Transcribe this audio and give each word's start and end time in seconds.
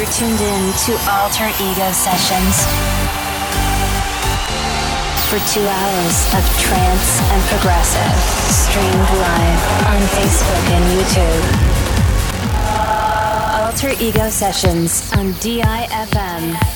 You're 0.00 0.08
tuned 0.12 0.40
in 0.40 0.72
to 0.72 0.92
Alter 1.12 1.52
Ego 1.60 1.92
Sessions 1.92 2.64
for 5.28 5.38
two 5.52 5.60
hours 5.60 6.24
of 6.32 6.42
trance 6.58 7.20
and 7.20 7.42
progressive, 7.50 8.16
streamed 8.48 9.10
live 9.20 9.62
on 9.92 10.00
Facebook 10.16 10.70
and 10.72 10.84
YouTube. 10.96 11.44
Alter 13.62 13.92
Ego 14.02 14.30
Sessions 14.30 15.12
on 15.12 15.34
DIFM. 15.34 16.69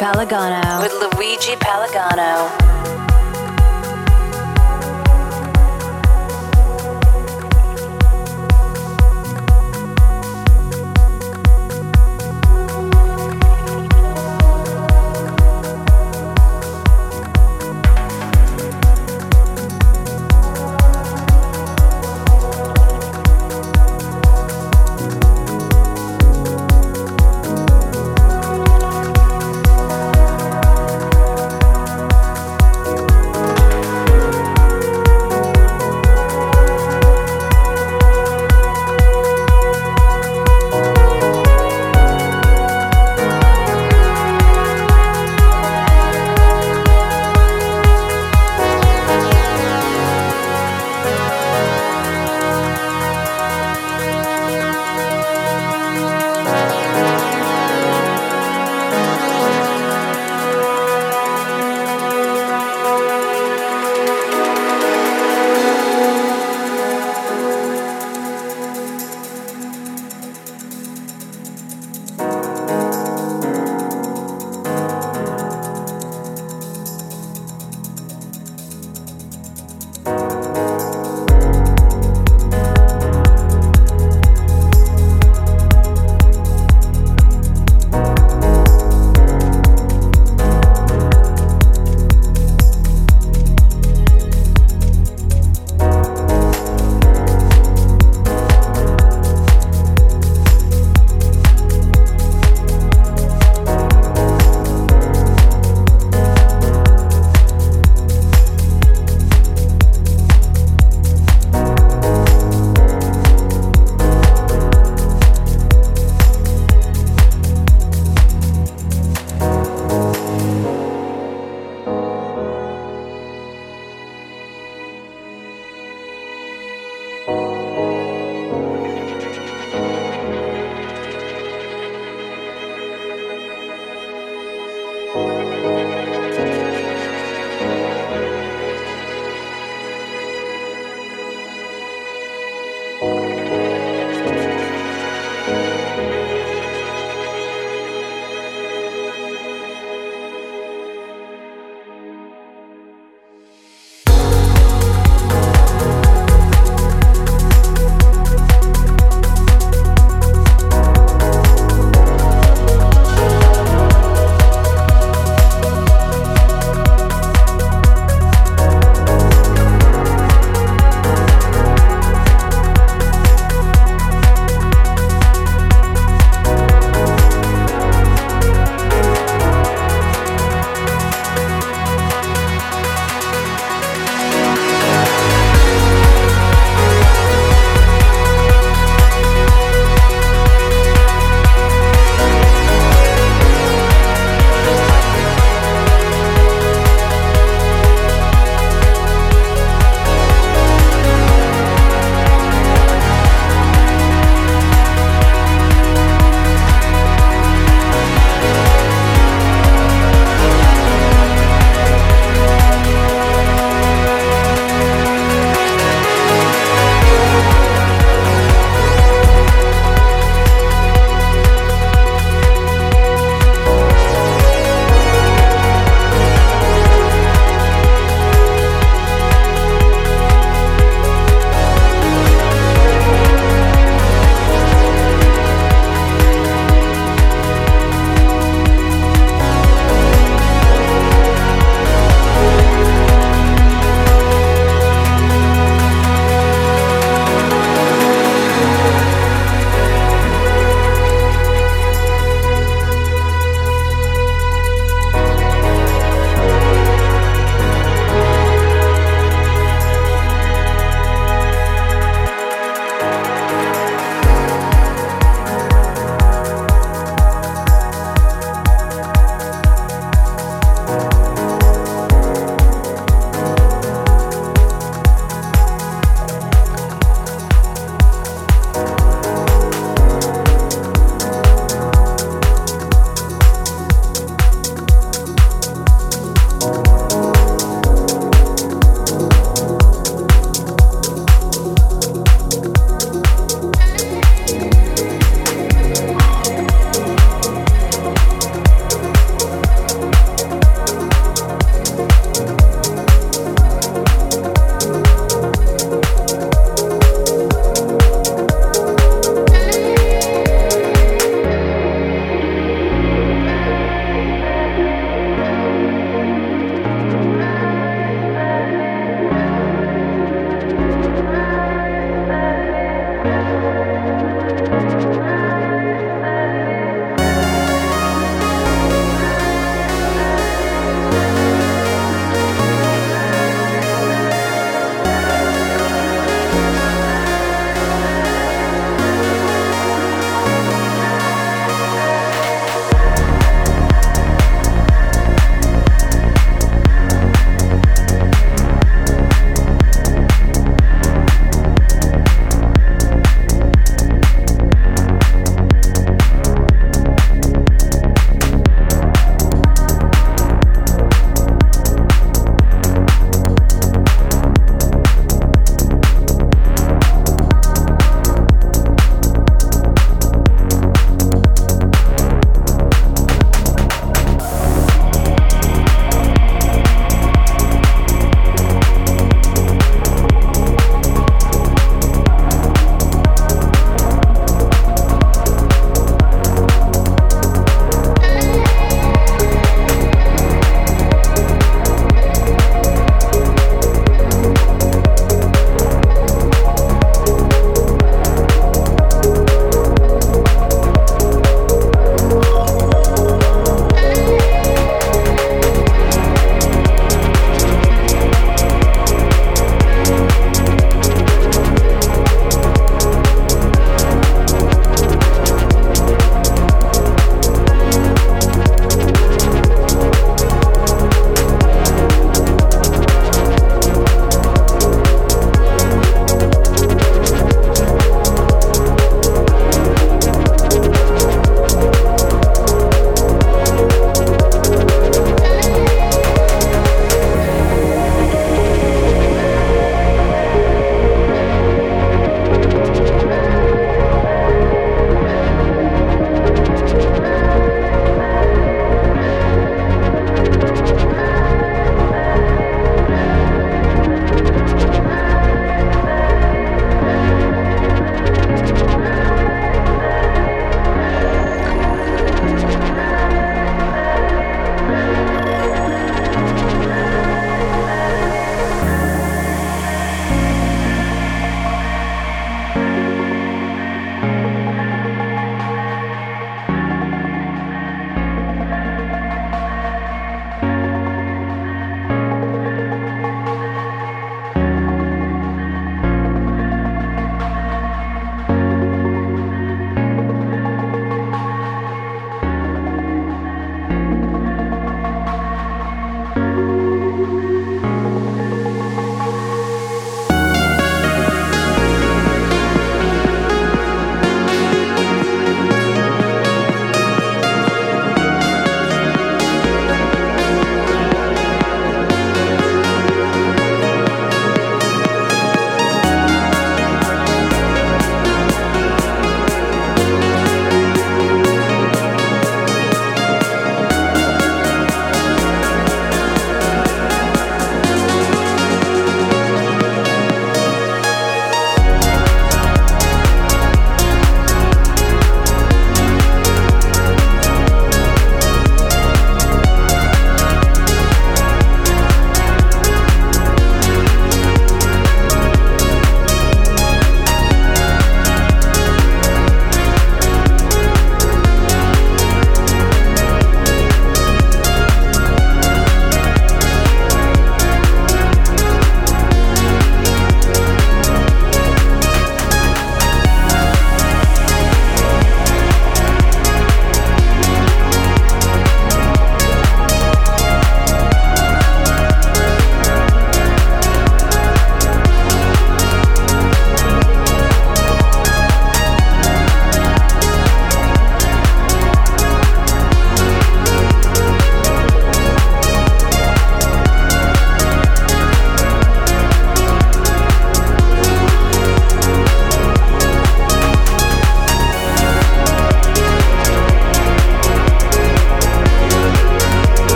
Luigi 0.00 0.57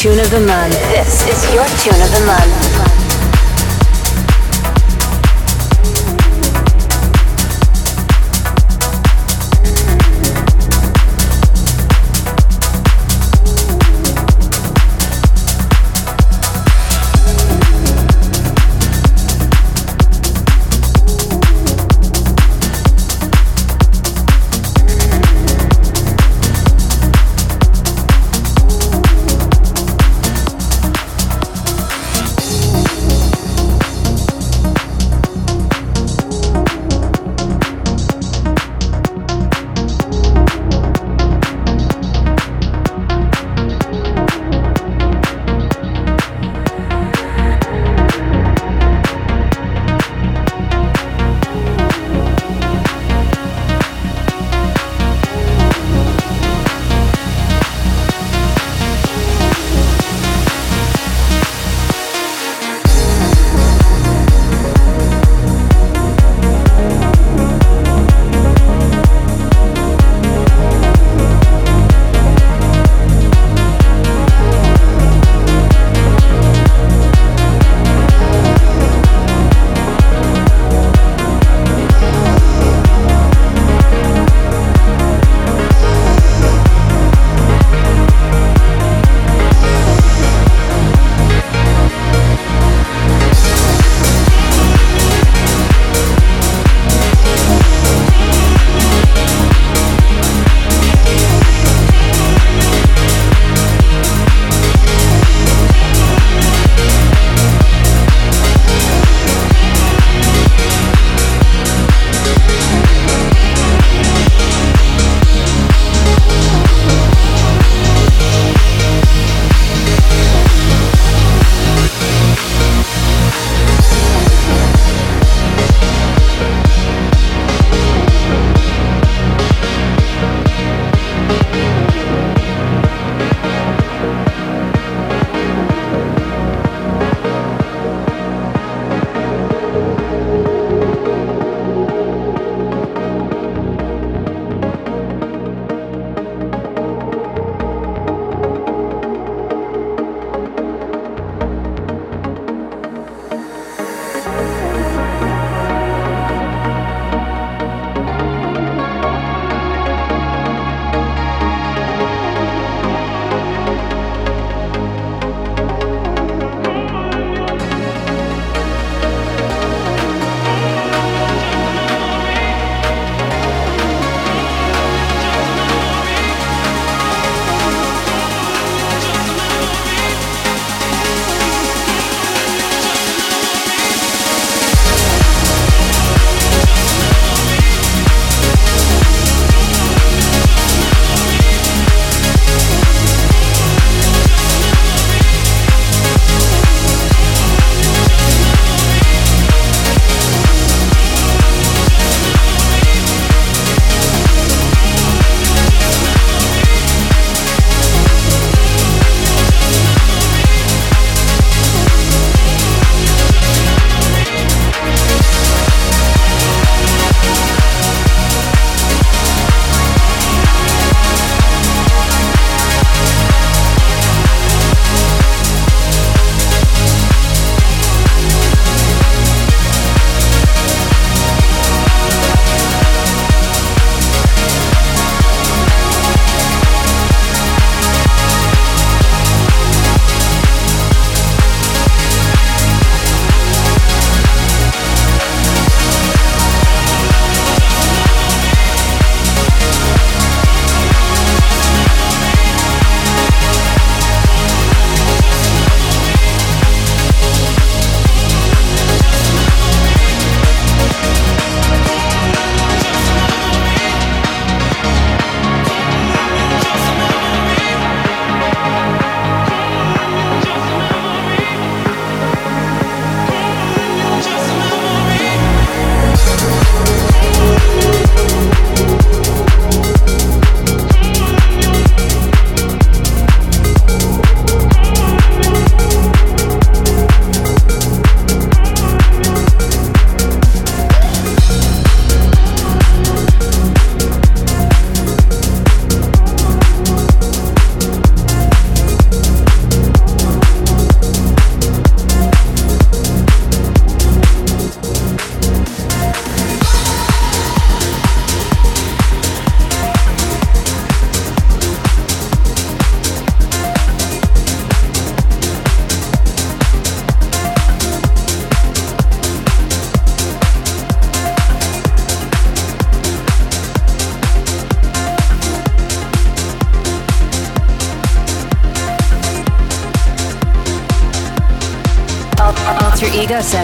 tune 0.00 0.18
of 0.18 0.30
the 0.30 0.40
month. 0.40 0.72
This 0.88 1.28
is 1.28 1.52
your 1.52 1.66
tune 1.76 2.00
of 2.00 2.10
the 2.16 2.24
month. 2.24 2.49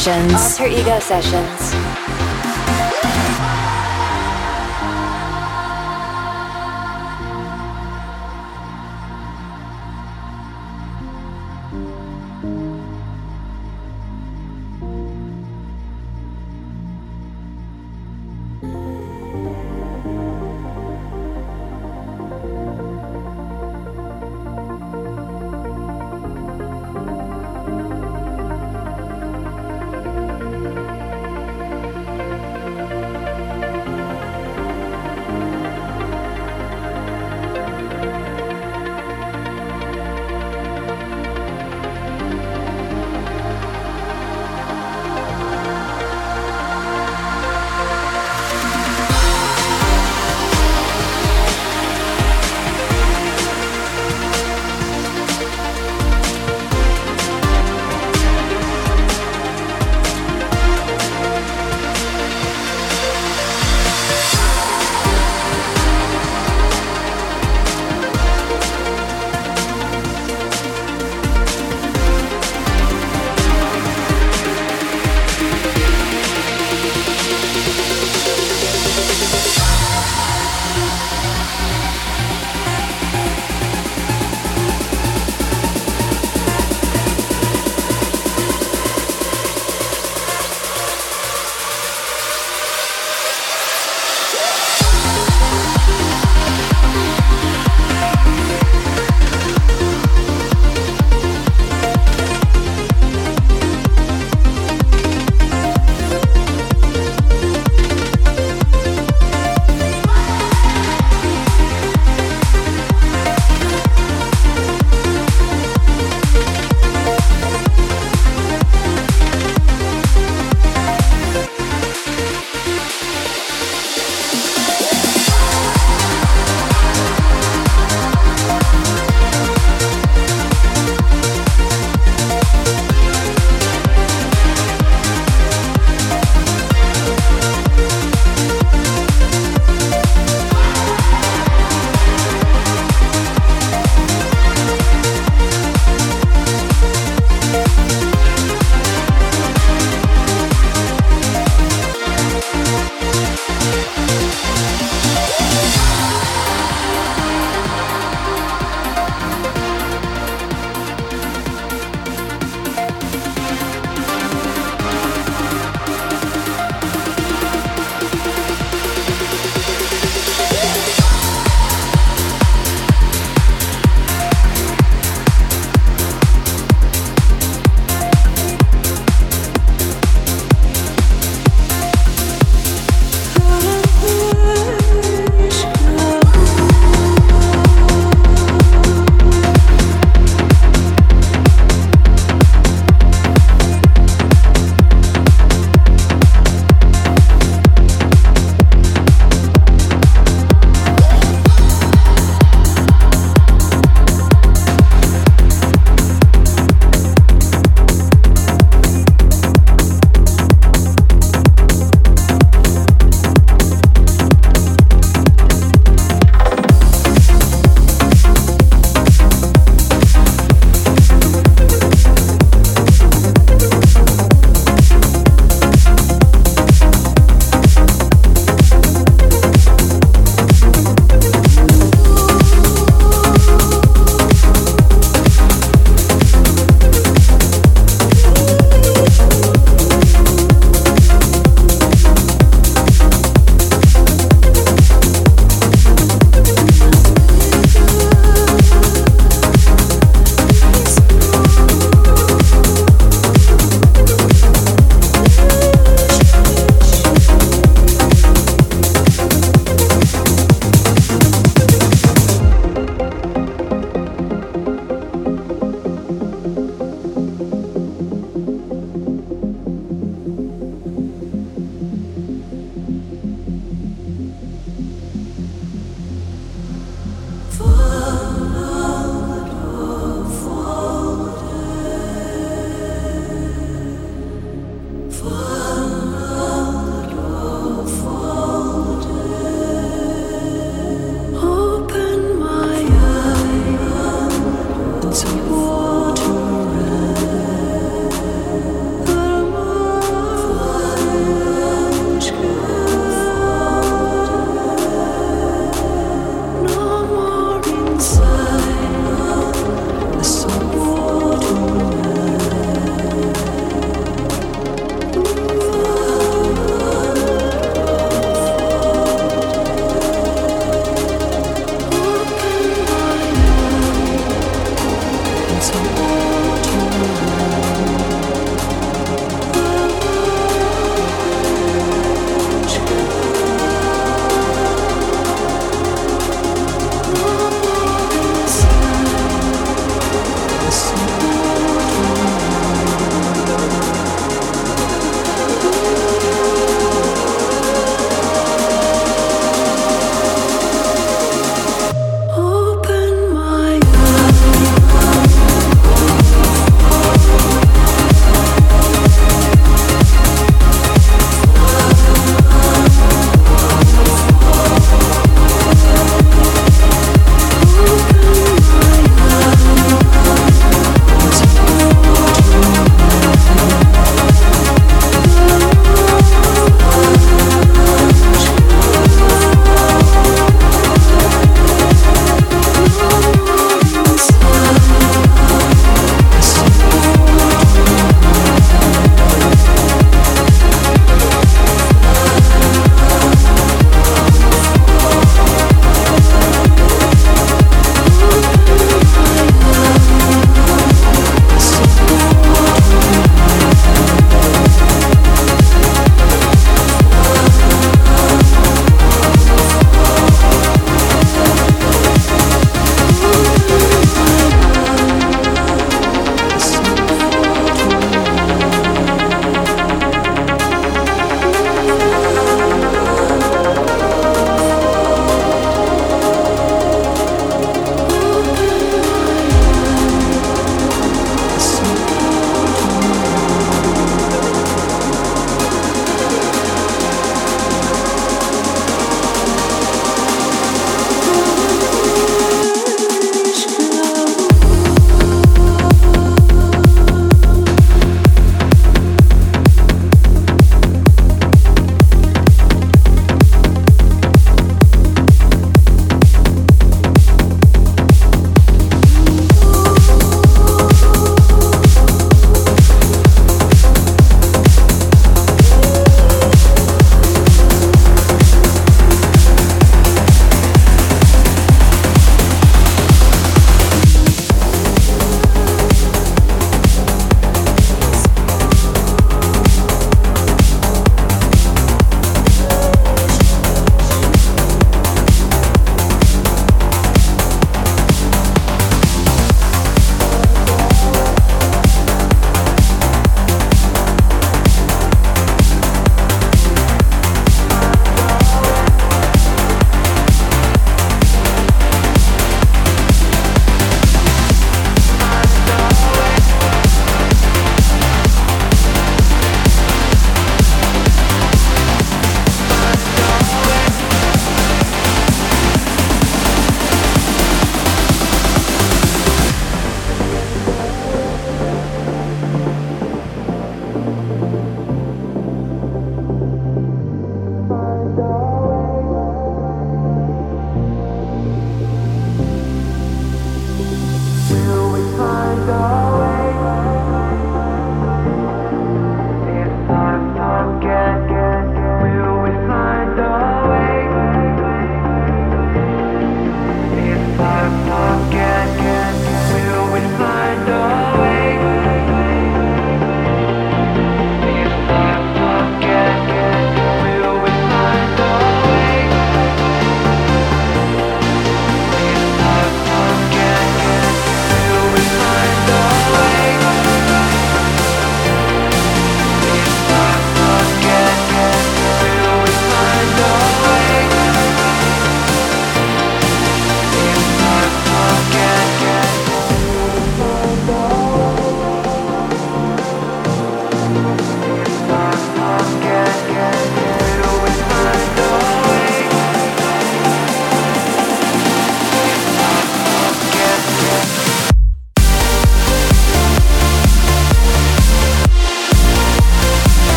Sessions. 0.00 0.32
Alter 0.32 0.66
Ego 0.66 0.98
Sessions. 0.98 1.69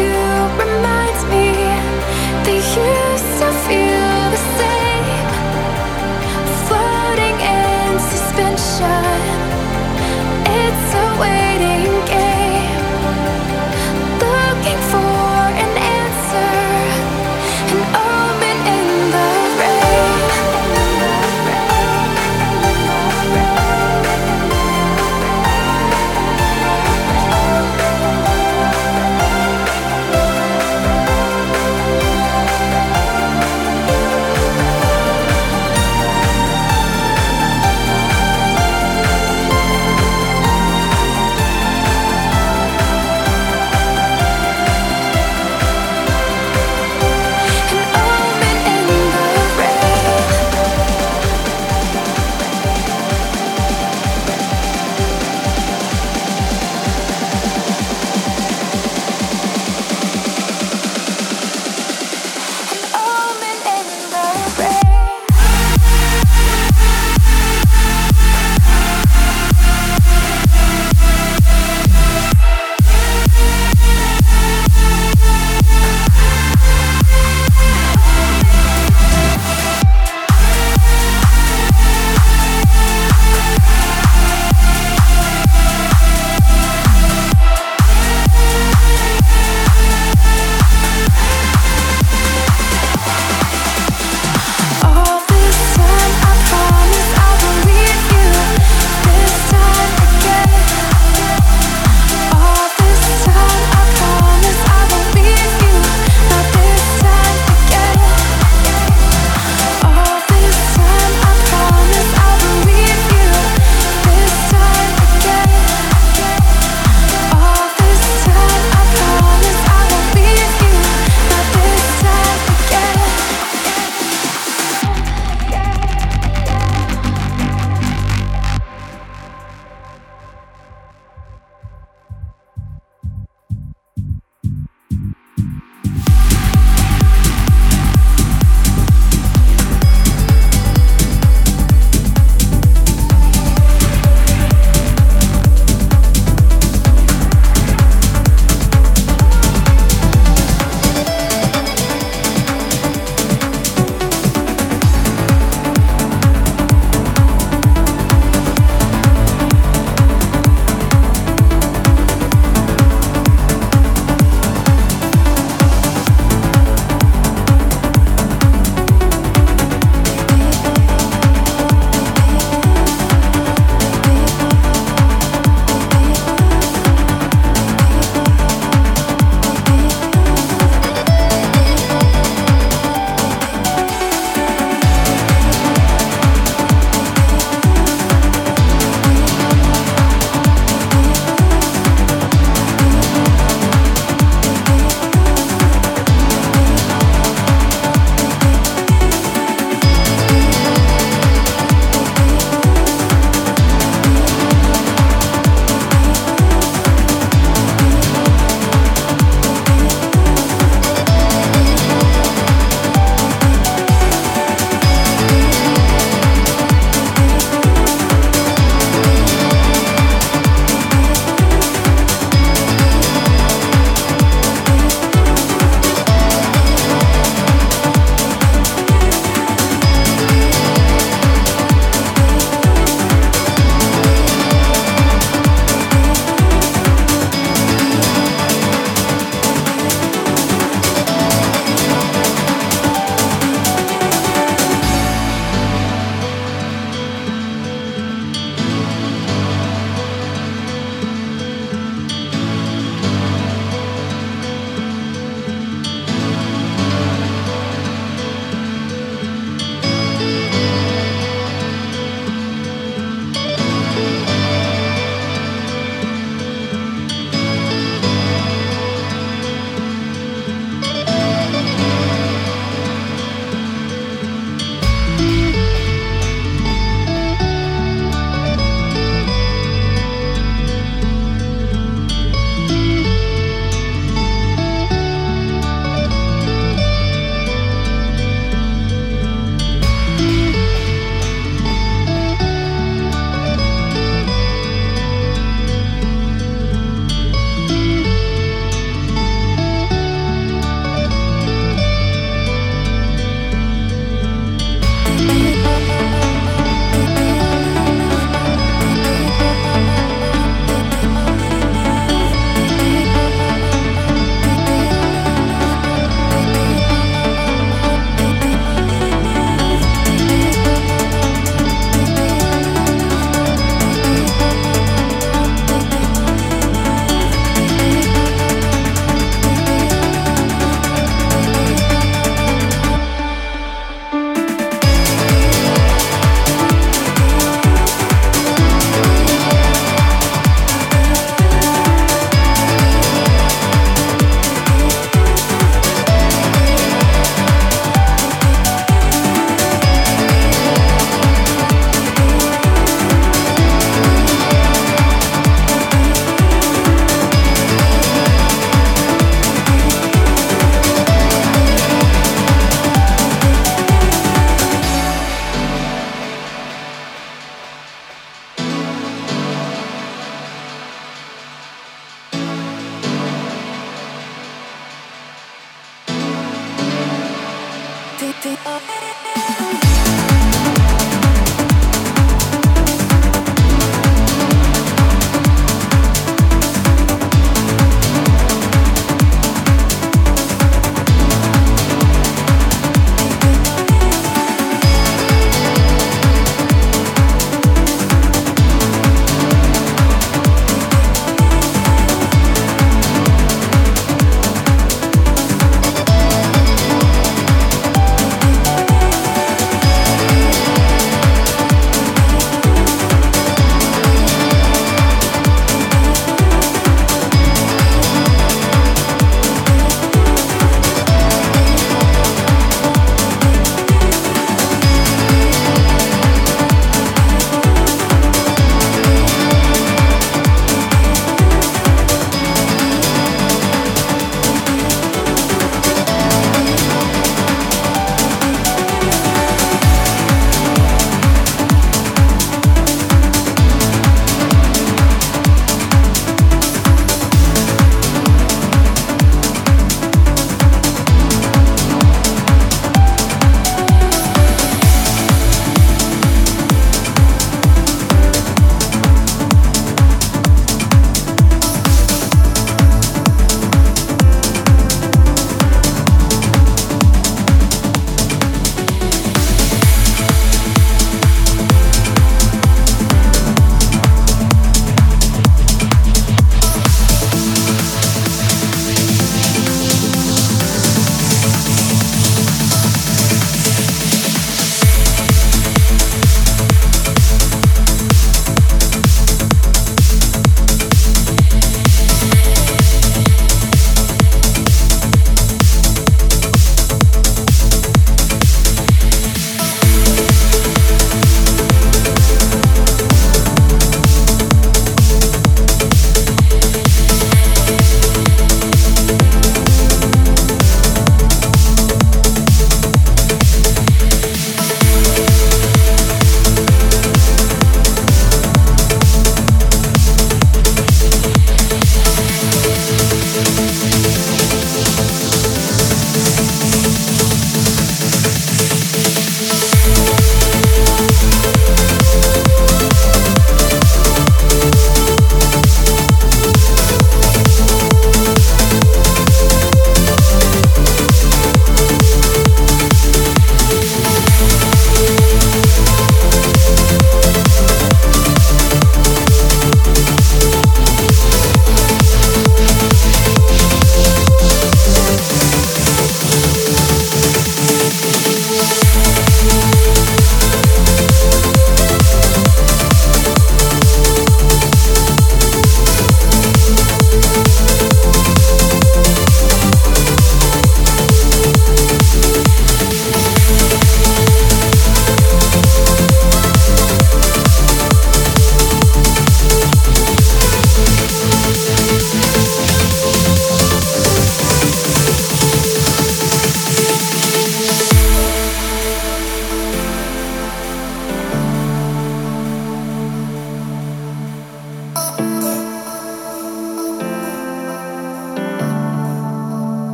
reminds 0.00 1.22
me 1.26 1.52
that 2.44 2.62
you 2.74 3.18
still 3.18 3.52
feel 3.68 3.81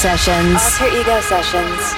Sessions. 0.00 0.80
Alter 0.80 0.96
Ego 0.96 1.20
Sessions. 1.20 1.89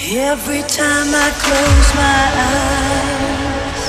Every 0.09 0.61
time 0.61 1.09
I 1.13 1.31
close 1.43 1.95
my 1.95 2.29
eyes, 2.53 3.83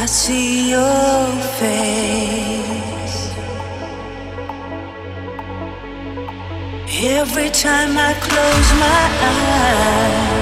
I 0.00 0.06
see 0.06 0.70
your 0.70 1.26
face. 1.60 3.30
Every 7.02 7.50
time 7.50 7.96
I 7.96 8.12
close 8.20 8.72
my 8.80 9.08
eyes. 9.22 10.39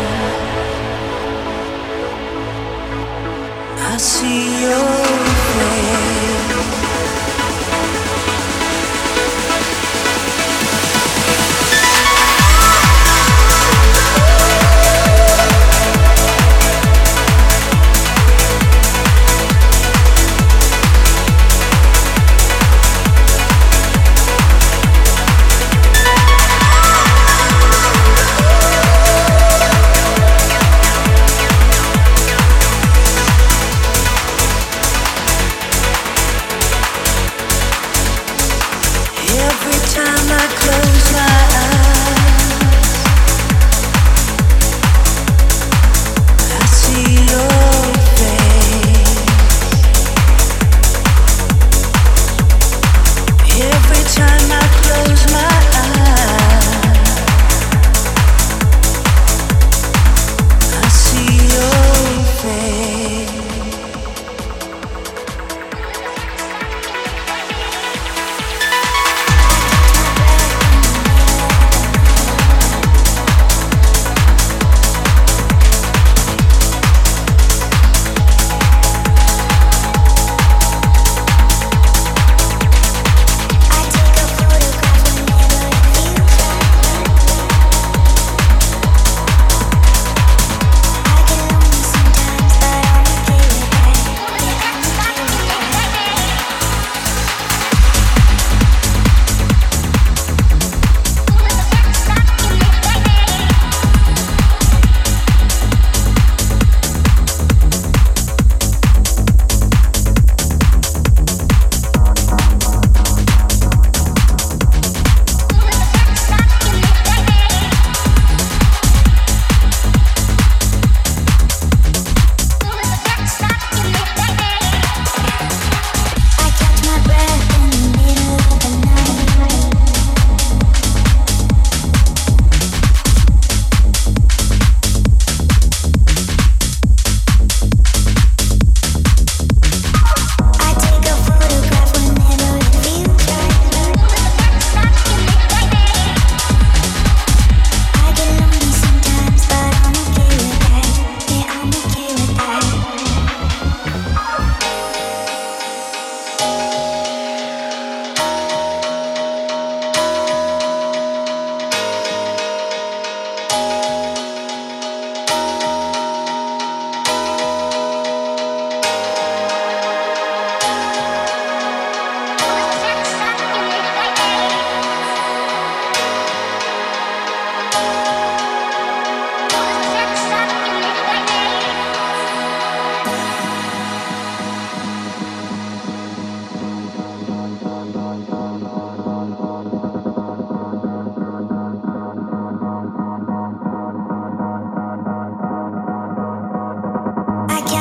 see 3.98 4.62
your 4.62 4.78
face. 4.78 6.27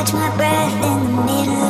catch 0.08 0.14
my 0.14 0.36
breath 0.38 0.74
in 0.74 1.16
the 1.16 1.24
middle 1.24 1.67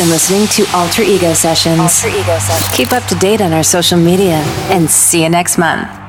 been 0.00 0.08
listening 0.08 0.46
to 0.46 0.64
Alter 0.74 1.02
Ego 1.02 1.34
Sessions. 1.34 1.78
Alter 1.78 2.08
Ego 2.08 2.38
Sessions. 2.38 2.74
Keep 2.74 2.92
up 2.92 3.04
to 3.08 3.14
date 3.16 3.42
on 3.42 3.52
our 3.52 3.62
social 3.62 3.98
media 3.98 4.36
and 4.70 4.90
see 4.90 5.22
you 5.22 5.28
next 5.28 5.58
month. 5.58 5.99